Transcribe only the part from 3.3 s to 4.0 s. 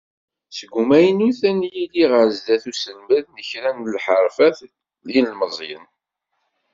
kra n